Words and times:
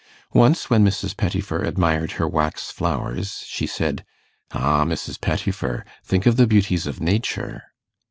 Once, 0.33 0.67
when 0.67 0.83
Mrs. 0.83 1.15
Pettifer 1.15 1.61
admired 1.61 2.13
her 2.13 2.27
wax 2.27 2.71
flowers, 2.71 3.43
she 3.45 3.67
said, 3.67 4.03
"Ah, 4.51 4.83
Mrs. 4.83 5.21
Pettifer, 5.21 5.85
think 6.03 6.25
of 6.25 6.37
the 6.37 6.47
beauties 6.47 6.87
of 6.87 6.99
nature!" 6.99 7.61